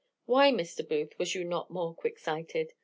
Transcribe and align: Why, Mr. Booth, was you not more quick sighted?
Why, 0.25 0.51
Mr. 0.51 0.81
Booth, 0.89 1.19
was 1.19 1.35
you 1.35 1.43
not 1.43 1.69
more 1.69 1.93
quick 1.93 2.17
sighted? 2.17 2.73